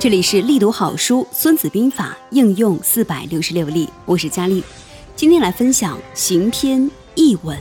[0.00, 4.62] 这里是力读好书《孙子兵法》应用四百六十六例，我是佳丽。
[5.16, 7.58] 今天来分享行篇译文。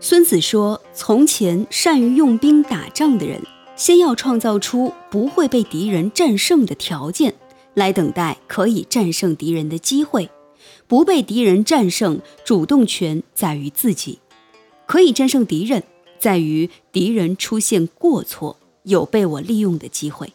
[0.00, 3.40] 孙子说：“从前善于用兵打仗的人，
[3.76, 7.32] 先要创造出不会被敌人战胜的条件，
[7.74, 10.28] 来等待可以战胜敌人的机会。
[10.88, 14.18] 不被敌人战胜，主动权在于自己；
[14.86, 15.84] 可以战胜敌人。”
[16.24, 20.32] 在于敌人出现过错，有被我利用的机会，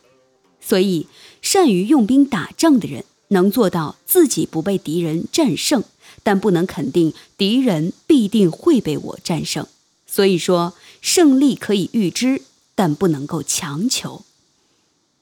[0.62, 1.08] 所以
[1.42, 5.84] 善于用兵打仗的人能做到自己不被敌人战胜，
[6.22, 9.66] 但不能肯定敌人必定会被我战胜。
[10.06, 12.44] 所以说，胜利可以预知，
[12.76, 14.22] 但不能够强求。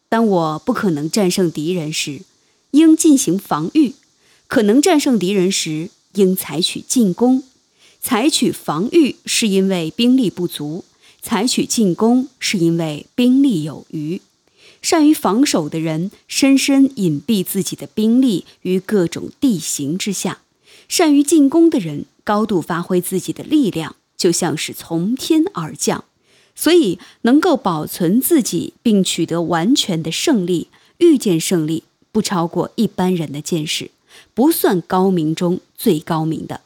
[0.10, 2.24] 当我不可能战胜敌人时，
[2.72, 3.94] 应进行防御；
[4.48, 7.44] 可能战胜敌人时，应采取进攻。
[8.02, 10.86] 采取防御是因为兵力不足，
[11.22, 14.22] 采取进攻是因为兵力有余。
[14.82, 20.40] 善于防守的人，深深隐蔽自己的兵力于各种地形之下；
[20.88, 26.06] 善于进攻的人，高度发挥自己的力量，就像是从天而降。
[26.56, 30.68] 所以，能够保存自己并取得完全的胜利，
[31.00, 33.92] 预见胜利，不超过一般人的见识，
[34.34, 36.62] 不算高明中最高明的。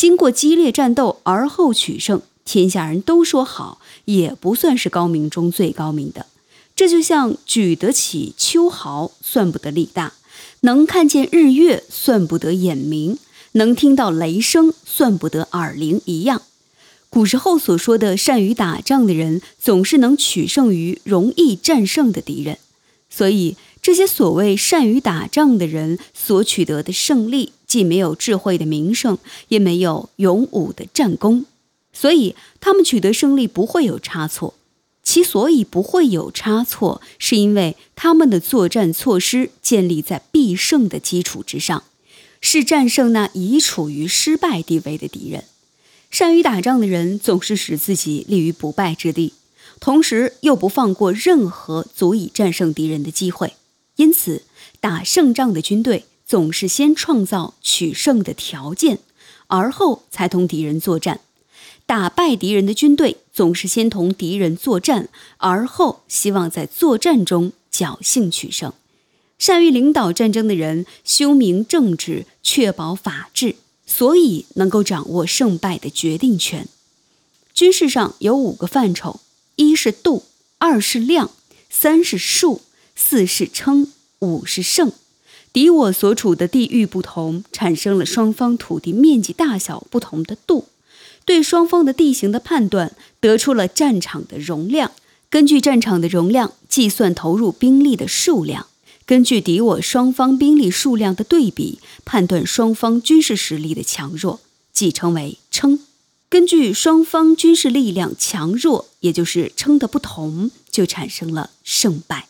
[0.00, 6.24] 经过激烈战斗而后取胜，天下人都说好，也不算是高明中最高明的。
[6.74, 10.14] 这就像举得起秋毫，算不得力大；
[10.60, 13.18] 能看见日月，算不得眼明；
[13.52, 16.40] 能听到雷声，算不得耳灵一样。
[17.10, 22.56] 古时候所说的善于打仗的人，总是能取胜于容易战胜的敌人。
[23.10, 27.52] 所以，这些所谓善于打仗的人所取得的胜利。
[27.66, 31.46] 既没有智慧的名声，也没有勇武的战功，
[31.92, 34.54] 所以他们取得胜利不会有差错。
[35.04, 41.84] 其所以不会有差错，是因为他们的作战措施建立在必胜的基础之上，
[42.40, 45.44] 是战胜那已处于失败地位的敌人。
[46.10, 49.34] 善于打仗的人总是使自己立于不败之地，
[49.78, 53.52] 同时又不放过任何足以战胜敌人的机会。
[54.00, 54.44] 因此，
[54.80, 56.06] 打胜仗的军队。
[56.24, 59.00] 总是先创造取胜的条件，
[59.48, 61.18] 而后才同敌人作战。
[61.86, 68.72] 打败敌人的军队总是先同敌人作战，而后希望在作战中侥幸取胜。
[69.40, 76.68] 善于领导战争的人，修明政治，确保法治，所以能够掌握胜败的决定权。
[77.52, 79.18] 军事上有五个范畴：
[79.56, 80.26] 一是度，
[80.58, 81.32] 二是量，
[81.68, 82.62] 三是数，
[83.02, 83.88] 四是称，
[84.18, 84.92] 五是胜。
[85.54, 90.68] 敌我所处的地域不同，产生了双方土地面积大小不同的度，
[91.24, 94.92] 对双方的地形的判断，得出了战场的容量。
[95.28, 98.66] 根据战场的容量，计算投入兵力的数量。
[99.06, 104.40] 根据敌我双方兵力数量的对比，判断双方军事实力的强弱，
[104.72, 105.80] 即称为称。
[106.28, 112.29] 根据双方军事力量强弱，也就是称的不同，就产生了胜败。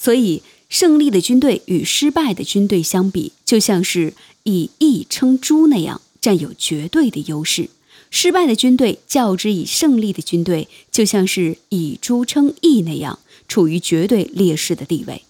[0.00, 0.42] 所以。
[0.70, 7.70] 胜利的军队与失败的军队相比，就像是以一称诸那样，占有绝对的优势；
[8.08, 13.18] 失败的军队较之以胜利的军队，就像是以诸称一那样，
[13.48, 15.24] 处于绝对劣势的地位。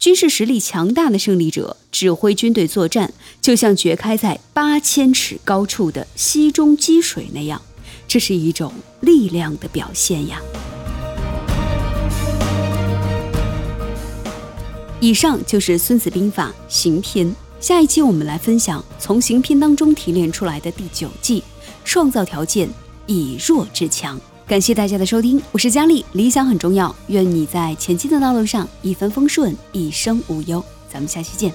[0.00, 7.62] 军事实力强大的胜利者指挥军队作战，就像掘开在八千尺高处的溪中积水那样，
[8.08, 10.42] 这是一种力量的表现呀。
[15.02, 17.26] 以上就是《孙子兵法·行篇》，
[17.58, 21.42] 下一期我们来分享从行篇当中提炼出来的第九计：
[21.86, 22.68] 创造条件，
[23.06, 24.20] 以弱制强。
[24.46, 26.04] 感谢大家的收听，我是佳丽。
[26.12, 30.62] 理想很重要，愿你在前进的道路上一帆风顺，一生无忧。
[30.92, 31.50] 咱们下期见。